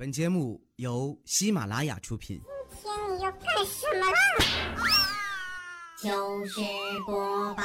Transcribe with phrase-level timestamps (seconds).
[0.00, 2.40] 本节目由喜马拉雅出品。
[2.70, 4.16] 今天你要干什么啦？
[5.98, 6.62] 糗事
[7.04, 7.62] 播报。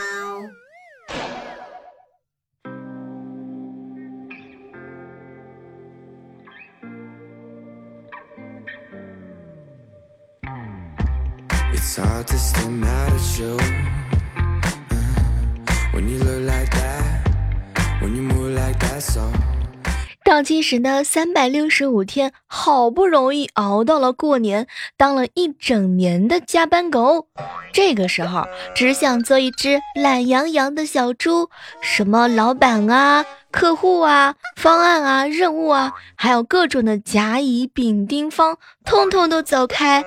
[11.72, 13.58] It's hard to stay mad at you
[15.94, 17.24] when you look like that,
[18.02, 19.55] when you move like that, so.
[20.36, 24.68] 倒计时的三百六十五天，好不容易熬到了过年，
[24.98, 27.30] 当了一整年的加班狗，
[27.72, 28.44] 这个时候
[28.76, 31.50] 只想做一只懒洋洋的小猪。
[31.80, 40.04] 什么老板啊、客户啊、方案啊、任务啊，还有各种的甲乙丙丁方，通通都走开。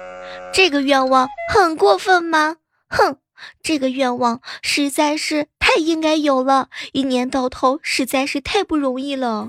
[0.52, 2.56] 这个愿望很过分吗？
[2.90, 3.16] 哼，
[3.62, 5.46] 这个愿望实在是。
[5.78, 9.48] 应该有了，一年到头实在是太不容易了。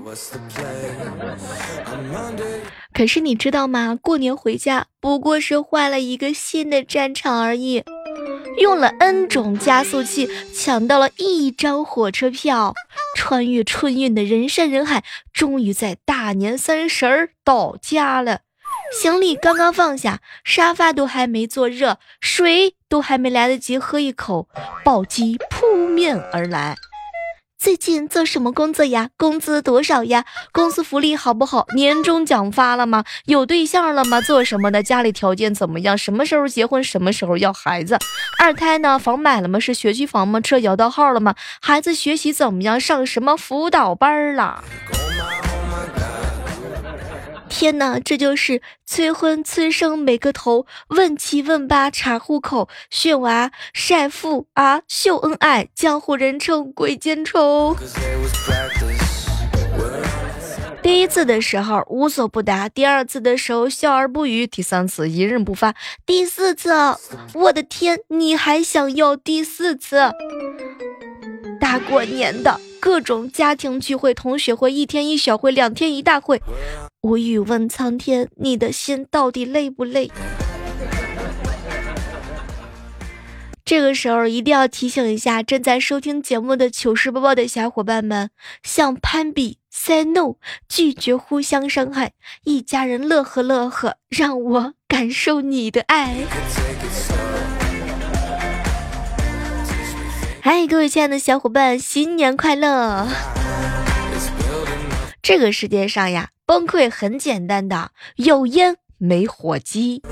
[2.92, 3.98] 可是你知道吗？
[4.00, 7.84] 过年回家不过是换了一个新的战场而已，
[8.58, 12.74] 用了 N 种加速器抢到了一张火车票，
[13.16, 18.40] 穿越春运的人山人海，终于在大年三十儿到家了。
[18.90, 24.48] 行李刚刚放下，沙发都还没坐热，水都还没来得及喝一口，
[24.84, 26.74] 暴击扑面而来。
[27.56, 29.10] 最近做什么工作呀？
[29.16, 30.24] 工资多少呀？
[30.50, 31.66] 公司福利好不好？
[31.76, 33.04] 年终奖发了吗？
[33.26, 34.20] 有对象了吗？
[34.22, 34.82] 做什么的？
[34.82, 35.96] 家里条件怎么样？
[35.96, 36.82] 什么时候结婚？
[36.82, 37.96] 什么时候要孩子？
[38.42, 38.98] 二胎呢？
[38.98, 39.60] 房买了吗？
[39.60, 40.40] 是学区房吗？
[40.40, 41.34] 车摇到号了吗？
[41.60, 42.80] 孩子学习怎么样？
[42.80, 44.64] 上什么辅导班了？
[47.50, 57.76] 天哪，这就是催婚催生每个头，问七问八查户口，炫娃晒富啊，秀恩爱，江湖人称鬼见愁。
[60.80, 65.74] 第一次的时候无所不答，第二次的时候笑而不语，第三次一人不发，
[66.06, 66.70] 第四次，
[67.34, 70.10] 我的天，你还想要第四次？
[71.60, 76.40] 大过年的各种家庭聚会、同学会，一天一小会，两天一大会。
[77.02, 80.10] 无语问苍天，你的心到底累不累？
[83.64, 88.28] 这个时候一定要提醒一下正在收听节目的糗事播报的小伙伴们，
[88.62, 90.34] 向攀比 say no，
[90.68, 92.12] 拒绝互相伤害，
[92.44, 96.16] 一家人乐呵乐呵，让我感受你的爱。
[100.42, 103.08] 嗨，各位亲爱的小伙伴，新年快乐！
[105.22, 110.02] 这个世界上呀，崩溃很简单的，有烟没火机。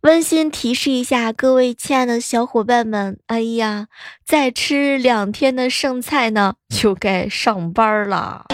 [0.00, 3.86] 温馨提示一下各位亲爱的小伙伴们，哎呀，
[4.26, 8.46] 再吃两天的剩菜呢，就该上班了。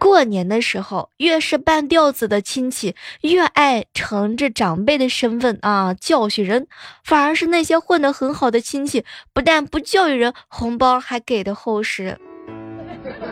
[0.00, 6.62] 过年的时候，越是半吊子的亲戚，越爱乘着长辈的身份啊教训人；
[7.04, 12.18] 反而是那些混得很好的亲戚，不但不教育人，红包还给的厚实。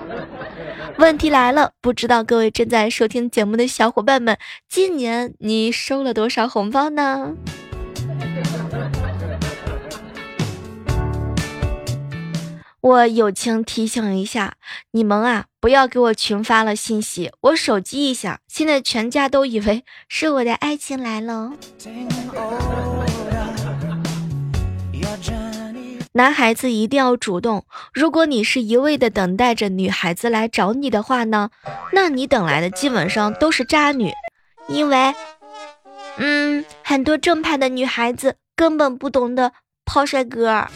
[0.98, 4.36] 问题来了，不知道各位正在收听节目的小伙伴们，
[4.68, 7.34] 今年你收了多少红包呢？
[12.81, 14.55] 我友情提醒一下
[14.93, 21.53] 你们啊，不要给我群发了信息，我手机一响，现在全家都以为是我的爱情来了。
[26.12, 31.50] 男孩子一定要主动，如果你是一味的等待着女孩子来找你的话呢，
[31.93, 34.12] 那你等来的基本上都是渣女，
[34.69, 35.12] 因为，
[36.19, 39.53] 嗯，很多正派的女孩子根本不懂得
[39.84, 40.69] 泡帅哥。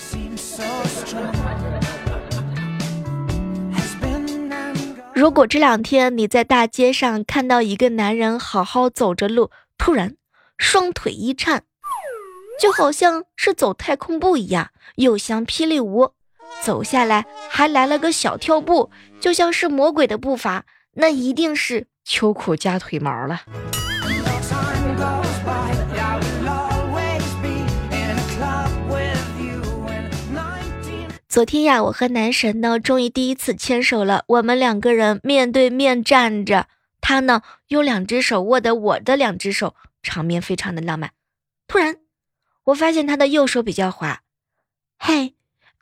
[5.15, 10.17] 如果这两天你在大街上看到一个男人好好走着路，突然
[10.57, 11.65] 双腿一颤，
[12.61, 16.13] 就好像是走太空步一样，又像霹雳舞，
[16.63, 18.91] 走下来还来了个小跳步，
[19.21, 20.65] 就像是魔鬼的步伐，
[20.95, 23.43] 那一定是秋裤加腿毛了。
[31.33, 34.25] 昨天呀，我和男神呢，终于第一次牵手了。
[34.27, 36.69] 我们两个人面对面站着，
[37.01, 41.13] 他呢用两只手握的我的两只手，场面非常的浪漫。
[41.67, 41.97] 突然，
[42.65, 44.21] 我发现他的右手比较滑。
[44.99, 45.35] 嘿，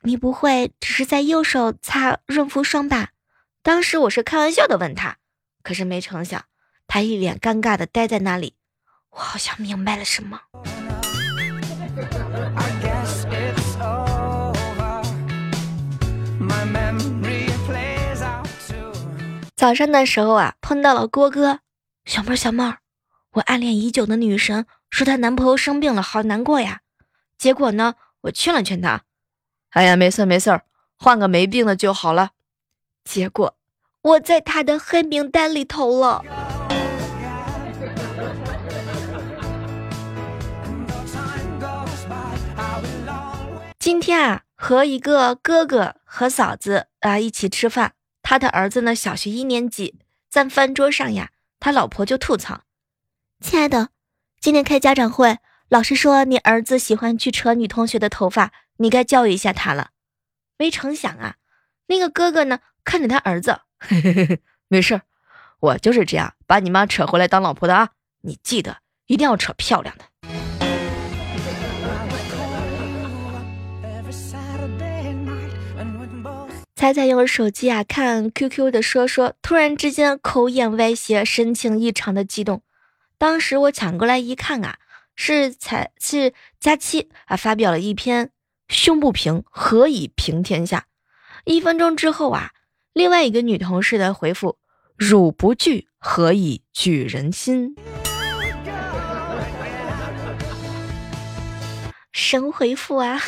[0.03, 3.09] 你不会只是在右手擦润肤霜吧？
[3.61, 5.17] 当时我是开玩笑的问他，
[5.63, 6.45] 可是没成想，
[6.87, 8.53] 他一脸尴尬的呆在那里。
[9.09, 10.39] 我好像明白了什么。
[19.61, 21.59] 早上的时候啊，碰到了郭哥，
[22.05, 22.79] 小妹儿小妹儿，
[23.33, 26.79] 我暗恋已久的女神说她男朋友生病了，好难过呀。
[27.37, 29.03] 结果呢，我劝了劝她，
[29.69, 30.61] 哎呀，没事没事，
[30.97, 32.31] 换个没病的就好了。
[33.03, 33.55] 结果
[34.01, 36.25] 我在她的黑名单里头了。
[43.77, 47.93] 今天啊，和一个哥哥和嫂子啊一起吃饭。
[48.31, 49.99] 他的儿子呢，小学一年级，
[50.29, 52.61] 在饭桌上呀，他老婆就吐槽
[53.43, 53.89] ：“亲爱的，
[54.39, 59.89] 今天开家长会，老师说你儿子喜欢去扯女同学的头发，你该教育一下他了。”
[60.57, 61.35] 没成想啊，
[61.87, 64.39] 那个哥哥呢，看着他儿子，嘿嘿嘿，
[64.69, 65.01] 没事
[65.59, 67.89] 我就是这样把你妈扯回来当老婆的啊，
[68.21, 70.05] 你记得一定要扯漂亮的。
[76.81, 82.63] 彩彩用手机啊看 QQ 的说说，突然之间口眼歪斜，神情异常的激动。
[83.19, 84.79] 当时我抢过来一看啊，
[85.15, 88.31] 是彩是佳期啊发表了一篇
[88.67, 90.87] “胸不平，何以平天下”。
[91.45, 92.49] 一分钟之后啊，
[92.93, 94.57] 另外一个女同事的回复
[94.97, 97.75] ：“汝不惧，何以举人心？”
[102.11, 103.21] 神回复啊！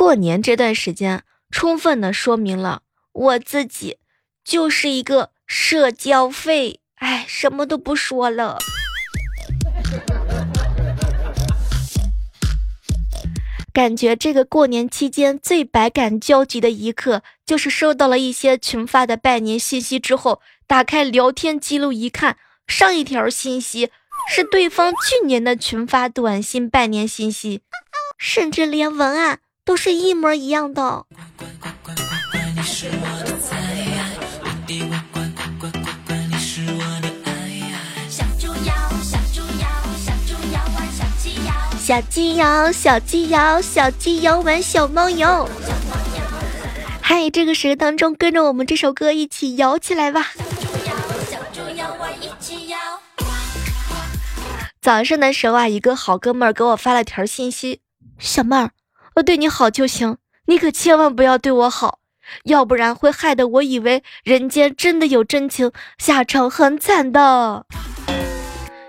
[0.00, 2.80] 过年这段时间，充分的说明了
[3.12, 3.98] 我自己
[4.42, 6.80] 就是一个社交废。
[6.94, 8.56] 哎，什么都不说了。
[13.74, 23.90] 感觉这个过年期间最百感交集的一刻，就是收到了一些群发的拜年信息之后，打开聊天记录一看，上一条信息
[24.30, 27.60] 是对方去年的群发短信拜年信息，
[28.16, 29.40] 甚至连文案。
[29.70, 31.06] 都是一模一样的。
[41.78, 45.48] 小鸡摇，小鸡摇，小鸡摇玩小猫摇。
[47.00, 50.32] 嗨，这个时刻当中，跟着我们这首歌一起摇起来吧。
[54.82, 57.80] 早上的时候啊，一个好哥们儿给我发了条信息，
[58.18, 58.72] 小妹儿。
[59.16, 60.16] 我对你好就行，
[60.46, 61.98] 你可千万不要对我好，
[62.44, 67.66] 要不然会害得我以为人间真的有真情，下场很惨的。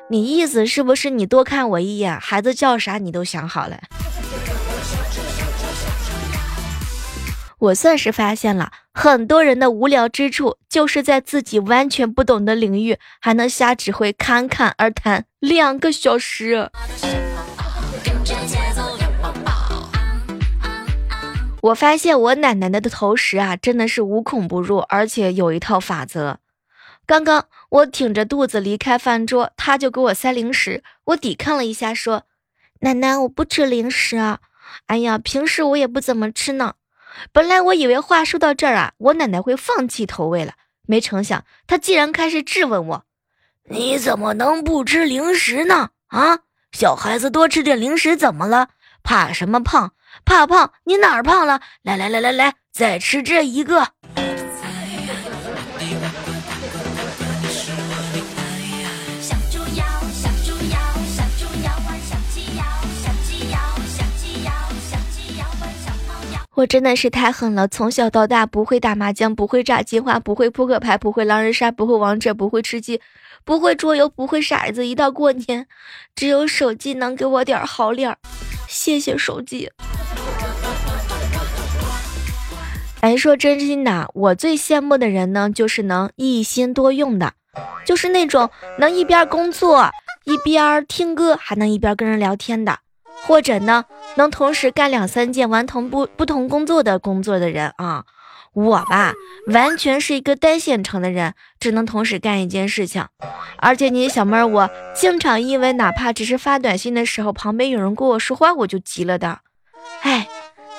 [0.09, 3.79] 你意思是不是你多看我一眼，孩子叫啥你都想好了？
[7.57, 16.69] 我算是发现了很多人的无聊之处，就是在自己完全不懂的领域，还能瞎指挥，侃侃而谈两个小时。
[21.61, 26.39] 我发现我奶奶的投食啊，真的是无孔不入，而且有一套法则。
[27.05, 30.83] 刚刚我挺着肚子离开饭桌，她就给我塞零食。
[31.05, 32.23] 我抵抗了一下，说
[32.81, 34.39] ：“奶奶，我不吃零食啊。”
[34.87, 36.75] 哎呀，平时我也不怎么吃呢。
[37.31, 40.53] 本来我以为话说到这儿啊，我奶奶会放弃投喂了，
[40.87, 43.05] 没成想她竟然开始质问我
[43.69, 45.89] ：“你怎么能不吃零食呢？
[46.07, 46.39] 啊，
[46.71, 48.69] 小孩子多吃点零食怎么了？
[49.03, 49.93] 怕什么胖？”
[50.25, 50.71] 怕胖？
[50.85, 51.61] 你哪儿胖了？
[51.83, 53.87] 来来来来来，再吃这一个。
[66.53, 73.01] 我真的是太狠了，从小到大不会打麻将，不会炸金花，不会扑克牌，不会狼人杀，不会王者，不会吃鸡，
[73.44, 74.85] 不会桌游，不会骰子。
[74.85, 75.65] 一到过年，
[76.13, 78.18] 只有手机能给我点好脸儿，
[78.71, 79.69] 谢谢手机。
[83.01, 87.33] 哎，说真心的，我最羡慕的人呢，就是能一心多用的，
[87.85, 89.92] 就是那种能一边工作
[90.23, 92.80] 一边听歌，还能一边跟人聊天的，
[93.28, 93.83] 或者呢，
[94.16, 98.06] 能同时干两三件完同不不同工作的工作的人啊。
[98.53, 99.13] 我吧，
[99.47, 103.05] 完全是一个单线程的人，只能同时干一件事情。
[103.57, 109.39] 而且你小妹儿，我经常因为哪怕只是发短信的时候，旁边有人跟我说话，我就急了的。
[110.01, 110.27] 哎，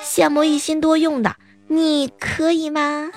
[0.03, 1.35] 羡慕一心多用的。
[1.67, 3.09] 你可以吗？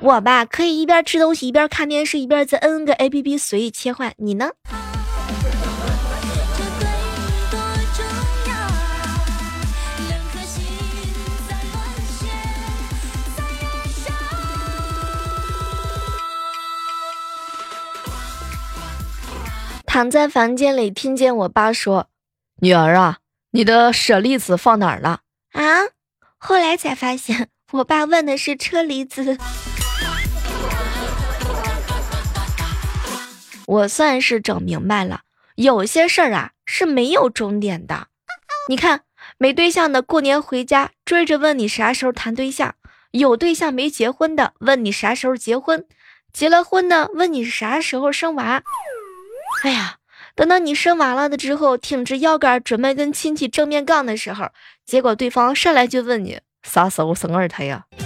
[0.00, 4.12] 我吧，可以一边吃东西一边看电视，一边在 N 个 A P P 随意切换。
[4.16, 4.50] 你呢？
[19.96, 22.10] 躺在房间里，听见我爸说
[22.60, 23.20] ：“女儿啊，
[23.52, 25.20] 你的舍利子放哪儿了？”
[25.56, 25.88] 啊！
[26.36, 29.38] 后来才发现我爸问的是车厘子。
[33.64, 35.22] 我算是整明白了，
[35.54, 38.08] 有些事儿啊是没有终点的。
[38.68, 39.04] 你看，
[39.38, 42.72] 没对象的过年回家追着问你啥时候谈对象；
[43.12, 45.80] 有对象没结婚的问你啥时候结婚；
[46.34, 48.62] 结了婚的问你啥时候生娃。
[49.62, 49.96] 哎呀，
[50.34, 54.50] 等到你生完了的之后，挺直腰杆准备跟亲戚正面杠的时候，
[54.84, 57.84] 结果对方上来就问你啥时候生二胎呀？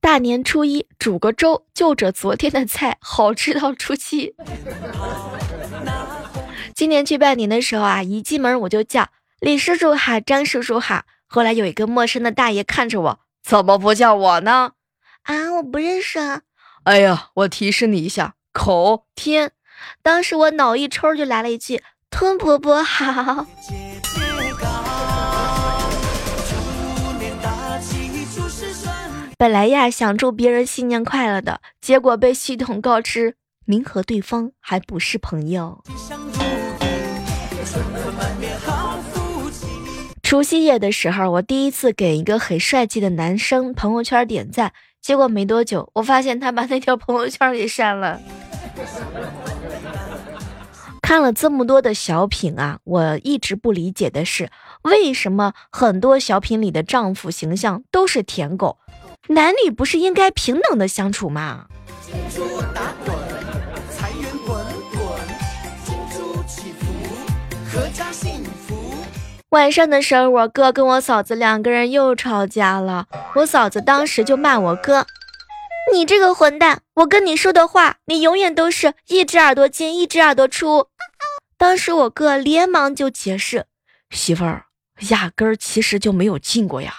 [0.00, 4.34] 大年初一煮个粥，就着昨天的菜，好吃到初七。
[6.74, 9.08] 今年去拜年的时候啊，一进门我就叫
[9.40, 11.04] 李叔叔哈，张叔叔哈。
[11.26, 14.72] 后来有一个陌生的大爷看着我，怎么不叫我呢？
[15.24, 16.40] 啊，我不认识啊。
[16.84, 19.52] 哎呀，我提示你一下，口天。
[20.02, 23.46] 当时我脑一抽就来了一句，吞婆婆好。
[29.36, 33.36] 本来呀想祝别人新年快乐的，结果被系统告知
[33.66, 35.84] 您和对方还不是朋友。
[40.24, 48.18] 除夕夜的时候，我第一次给一个很帅气的男生朋友圈点赞，结果没多久，我发现他把那条朋友圈给删了。
[51.02, 54.50] 看了这么多的小品啊，我一直不理解的是，
[54.82, 58.78] 为什么很多小品里的丈夫形象都是舔狗？
[59.28, 61.66] 男女不是应该平等的相处吗？
[69.54, 73.06] 晚上的时候，我哥跟我嫂子两个人又吵架了。
[73.36, 75.06] 我嫂子当时就骂我哥
[75.94, 76.82] ：“你这个混蛋！
[76.94, 80.88] 我跟你说的话，你永远都是一只耳朵进，一只耳朵出。
[81.56, 83.66] ”当时我哥连忙就解释
[84.10, 84.64] ：“媳妇儿，
[85.10, 86.92] 压根儿其实就没有进过呀。”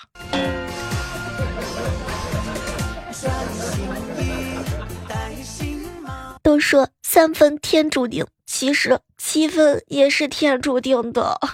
[6.42, 11.40] 都说三分天注定，其实七分也是天注定的。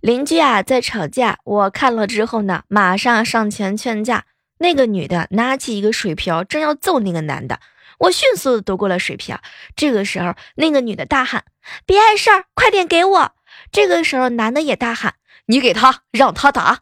[0.00, 4.24] 邻居啊在吵架，我看了之后呢，马上上前劝架。
[4.58, 7.58] 那个女的拿起一个水瓢，正要揍那个男的，
[7.98, 9.40] 我迅速的夺过了水瓢。
[9.74, 11.44] 这个时候，那个女的大喊
[11.84, 13.32] ：“别碍事儿，快点给我！”
[13.72, 15.14] 这个时候，男的也大喊
[15.46, 16.80] ：“你给他，让他打。”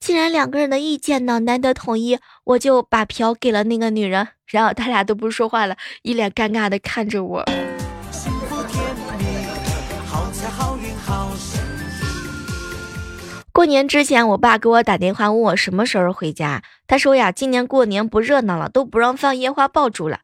[0.00, 7.44] 既然两个人的意见呢难得统一，我就把瓢给了那个女人，然后他俩都不说话了，一脸尴尬的看着我。
[13.52, 20.20] 过年之前，我爸给我打电话问我什么时候回家，他说呀，今年过年不热闹了，都不让放烟花爆竹了，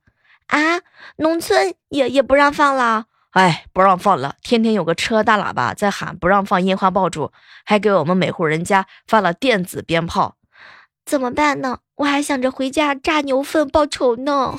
[0.46, 0.80] 啊，
[1.16, 3.06] 农村也也不让放了。
[3.34, 4.36] 哎，不让放了！
[4.44, 7.32] 天天有个车大喇叭在喊，不让放烟花爆竹，
[7.64, 10.36] 还给我们每户人家发了电子鞭炮，
[11.04, 11.78] 怎么办呢？
[11.96, 14.56] 我还想着回家炸牛粪报仇呢。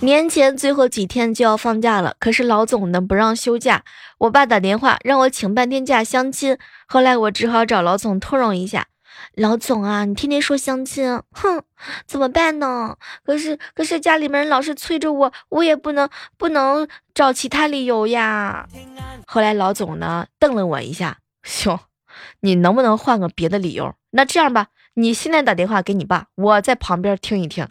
[0.00, 3.84] 年前最后几天就要放假了，可是老总呢不让休假，
[4.18, 8.88] 我爸打电话让我请半天假相亲，后来我只好找老总通融一下。
[9.34, 11.62] 老总啊，你天天说相亲，哼，
[12.06, 12.96] 怎么办呢？
[13.24, 18.68] 可是可是家里面人老是催着我，我也不能不能找其他理由呀。
[19.26, 21.78] 后来老总呢瞪了我一下，兄，
[22.40, 23.94] 你能不能换个别的理由？
[24.10, 27.68] 那这样吧，你现在打电话给你爸，我在旁边听一听。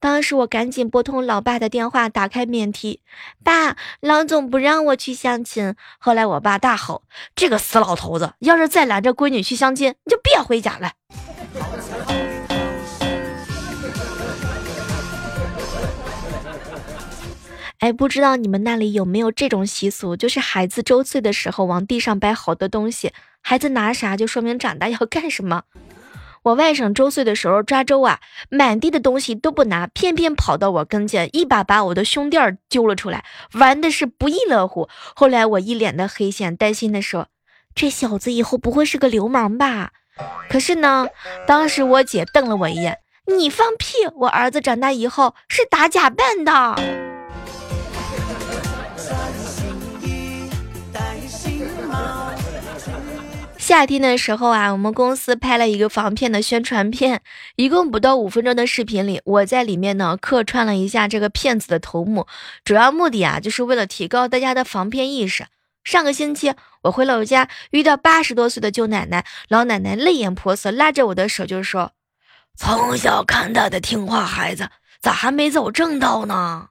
[0.00, 3.00] 当时我赶紧拨通老爸的电话，打开免提，
[3.42, 5.74] 爸，老总不让我去相亲。
[5.98, 7.02] 后来我爸大吼
[7.34, 10.92] ：“这个死老头子，要是再拦着闺女去相亲，你就别回家了。”
[17.80, 25.62] 哎，不知道你们那里有没有这种习俗，就是孩子周岁的时候往地上摆好多东西，孩子拿啥就说明长大要干什么。
[26.48, 34.88] 我外甥周岁的时候抓周啊，满地的东西都不拿，偏偏跑到我跟前，一把把我的胸垫揪了出来，玩的是不亦乐乎。
[35.14, 37.26] 后来我一脸的黑线，担心的说
[37.74, 39.90] ：“这小子以后不会是个流氓吧？”
[40.48, 41.08] 可是呢，
[41.46, 42.98] 当时我姐瞪了我一眼
[43.36, 44.06] ：“你放屁！
[44.16, 47.07] 我儿子长大以后是打假扮的。”
[53.68, 57.20] 夏天的时候啊，我们公司拍了一个防骗的宣传片，
[57.56, 62.26] 一共不到五分钟的视频里，我在里面呢客串了一下这个骗子的头目，
[62.64, 65.44] 主要目的啊就是为了提高大家的防骗意识。
[65.84, 71.92] 上个星期我回老家，遇到八十多岁的舅奶奶，老奶奶泪眼婆娑，拉着我的手就说
[72.56, 74.70] ：“从小看大的听话孩子，
[75.02, 76.68] 咋还没走正道呢？”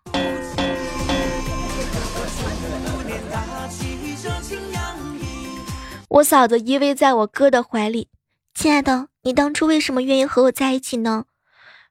[6.09, 8.07] 我嫂子依偎在我哥的怀里，
[8.53, 11.25] 亲爱的，你当初为什么愿意和我在一起呢？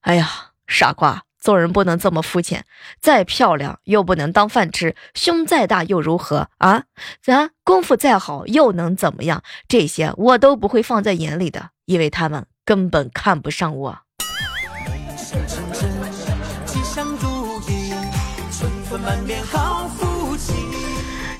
[0.01, 2.65] 哎呀，傻瓜，做人不能这么肤浅。
[2.99, 6.85] 再漂亮又不能当饭吃，胸再大又如何啊？
[7.23, 9.43] 咱功夫再好又能怎么样？
[9.69, 13.99] 这些我都不会放在眼里的，因为他们根本看不上我。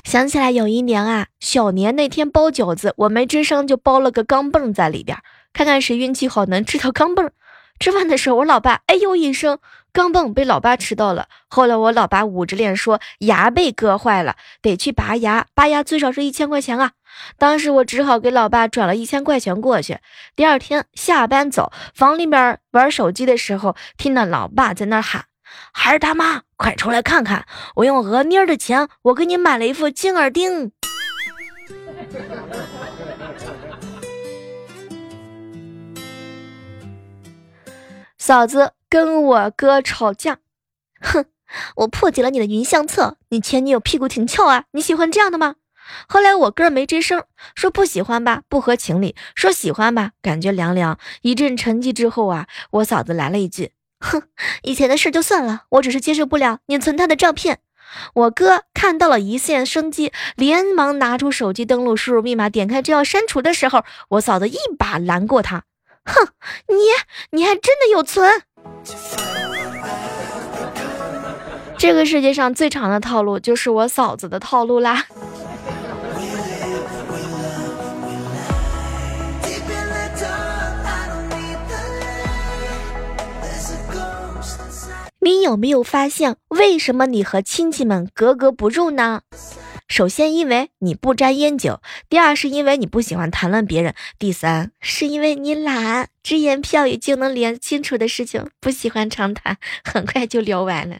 [0.07, 5.17] 想起来有一年啊，小年那天包饺子，我没吱声就包了个钢镚在里边，
[5.51, 7.31] 看看谁运气好能吃到钢镚。
[7.77, 9.59] 吃饭的时候，我老爸哎呦一声，
[9.91, 11.27] 钢镚被老爸吃到了。
[11.49, 16.93] 后来我老爸捂着脸说牙被割坏了，得去拔牙，拔牙最少是一千块钱啊。
[17.37, 19.97] 当时我只好给老爸转了一千块钱过去。
[20.37, 25.25] 第二天下班走，房里面玩手机的时候，听到老爸在那喊。
[25.71, 27.45] 孩儿他妈，快出来看看！
[27.75, 30.71] 我用额妮儿的钱，我给你买了一副金耳钉。
[38.17, 40.39] 嫂子跟我哥吵架，
[40.99, 41.25] 哼，
[41.77, 45.55] 我破解了你的云相册，你前女友屁股挺翘啊，你喜欢这样的吗？
[46.09, 47.23] 后来我哥没吱声，
[47.55, 50.99] 说不喜欢吧，不合情理；说喜欢吧，感觉凉凉。
[51.21, 53.71] 一阵沉寂之后啊，我嫂子来了一句。
[53.99, 54.23] 哼，
[54.63, 57.59] 以前的事就算了，我只是接受不了你存他的照片。
[58.13, 65.63] 我哥看到了一线生机，连忙拿出手机登录，输入密码，点开就要删除的时候，我嫂子一把拦过他。
[66.05, 66.27] 哼，
[66.67, 66.75] 你
[67.31, 68.43] 你还真的有存？
[71.77, 75.05] 这个世界上最长的套路就是我嫂子的套路啦。
[85.27, 89.23] 你有没有发现，为什么你和亲戚们格格不入呢？
[89.89, 100.95] 首先，因为你不沾烟酒；第二，是因为你不喜欢谈论别人；第三，是因为你懒，只言片语就能连清楚的事情，不喜欢长谈，很快就聊完了。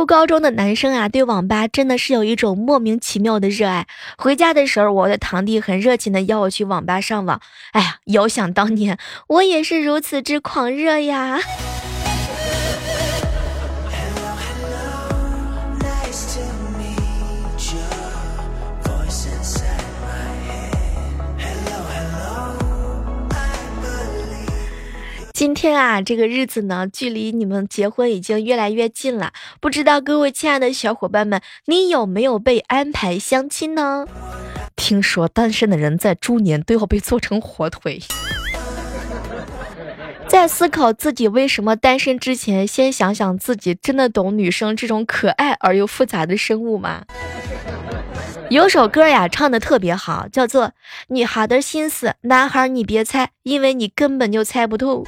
[0.00, 3.86] 初高中的男生啊，对网吧真的是有一种莫名其妙的热爱。
[4.16, 7.38] 回家的时候，我的堂弟很热情的邀我去网吧上网。
[7.72, 8.96] 哎呀，遥想当年，
[9.28, 11.38] 我也是如此之狂热呀。
[25.40, 29.32] 今天啊，这个日子呢，距离你们结婚已经越来越近了。
[29.58, 34.04] 不知道各位亲爱的小伙伴们，你有没有被安排相亲呢？
[34.76, 38.02] 听说单身的人在猪年都要被做成火腿。
[40.28, 47.06] 在思考自己为什么单身之前，先想想自己真的懂女生这种可爱而又复杂的生物吗？
[48.50, 50.66] 有首歌呀，唱的特别好，叫做
[51.08, 55.04] 《女孩的心思，男孩你别猜，因为你根本就猜不透》。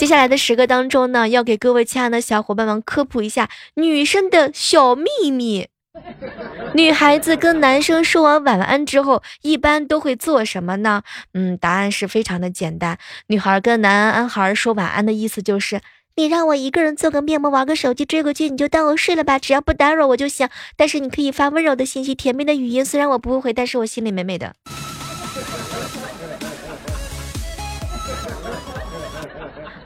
[0.00, 5.68] 接下来的十个当中呢，要给各位亲爱的小伙伴们科普一下女生的小秘密。
[6.72, 11.02] 女孩子跟男生说完晚安之后，一般都会做什么呢？
[11.34, 12.96] 嗯，答案是非常的简单。
[13.26, 15.82] 女孩跟男孩说晚安的意思就是，
[16.16, 20.48] 你让我一个人做个面膜，玩个手机，追个剧，你就当我睡了吧，只要不打扰我就行。
[20.78, 24.54] 但是你可以发温柔的信息，甜蜜的语音，虽然我不会回，但是我心里美美的。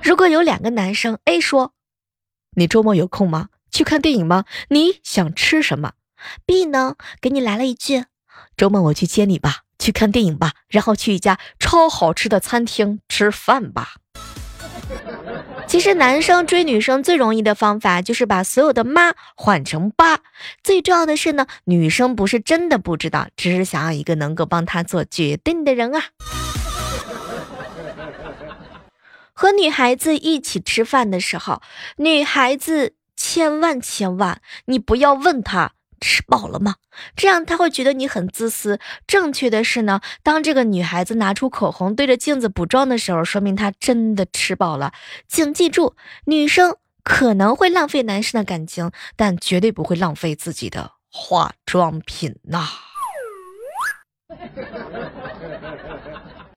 [0.05, 1.73] 如果有两个男生，A 说
[2.57, 3.49] ：“你周末有空吗？
[3.71, 4.45] 去看电影吗？
[4.69, 5.93] 你想吃什么
[6.45, 8.05] ？”B 呢，给你来了一句
[8.55, 13.95] ：“周末我去接你吧，去看电影吧，然后去一家超好吃的餐厅吃饭吧。”
[15.67, 20.19] 其实男生追女生最容易的方法就是把所有的妈换成爸。
[20.63, 26.03] 最重要的是呢，女生不是真的不知道，只是想要一个能够帮她做决定的人啊。
[29.45, 31.61] 和女孩子一起吃饭的时候，
[31.99, 36.77] 女孩子千万千万，你不要问她吃饱了吗？
[37.15, 38.81] 这样她会觉得你很自私。
[39.07, 44.95] 正确的是呢，当这个女孩子拿出口红对着镜子补妆的时候，说明她真的吃饱了。
[45.29, 52.67] 请记住，女生可能会浪费男生的感情，但绝对不会浪费自己的化妆品呐。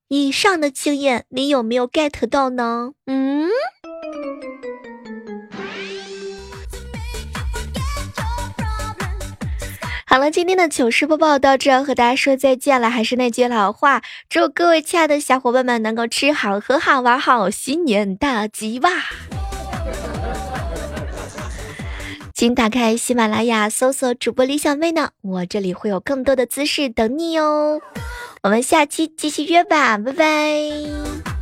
[0.09, 2.91] 以上的经验你有没有 get 到呢？
[3.07, 3.49] 嗯。
[10.05, 12.89] 好了，今天的糗事播报到这，和大家说再见了。
[12.89, 18.89] 还是那句老话，祝各位亲爱的小伙伴们能够吃好、喝好、玩好，新年大吉吧！
[22.37, 27.81] 请打开喜马拉雅，搜索主播李小妹呢，我这里会有更多的姿势等你哟。
[28.43, 31.36] 我们下期继续约吧，拜拜。